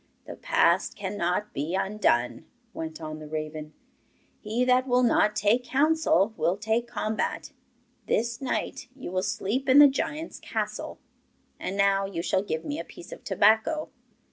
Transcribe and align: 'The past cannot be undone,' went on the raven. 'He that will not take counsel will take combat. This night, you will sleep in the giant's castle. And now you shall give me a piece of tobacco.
'The 0.25 0.35
past 0.37 0.95
cannot 0.95 1.53
be 1.53 1.75
undone,' 1.75 2.43
went 2.73 2.99
on 2.99 3.19
the 3.19 3.27
raven. 3.27 3.71
'He 4.39 4.65
that 4.65 4.87
will 4.87 5.03
not 5.03 5.35
take 5.35 5.63
counsel 5.63 6.33
will 6.37 6.57
take 6.57 6.87
combat. 6.87 7.51
This 8.07 8.41
night, 8.41 8.87
you 8.95 9.11
will 9.11 9.21
sleep 9.21 9.69
in 9.69 9.77
the 9.77 9.87
giant's 9.87 10.39
castle. 10.39 10.97
And 11.59 11.77
now 11.77 12.05
you 12.05 12.23
shall 12.23 12.41
give 12.41 12.65
me 12.65 12.79
a 12.79 12.83
piece 12.83 13.11
of 13.11 13.23
tobacco. 13.23 13.89